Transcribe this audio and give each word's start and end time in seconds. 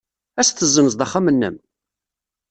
Ad 0.39 0.41
as-tessenzed 0.45 1.01
axxam-nnem? 1.05 1.55